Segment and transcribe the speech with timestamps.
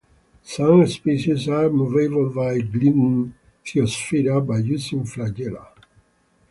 [0.41, 5.67] Some species are movable by gliding, "Thiospira" by using flagella.